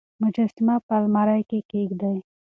[0.23, 2.17] مجسمه په المارۍ کې کېږدئ.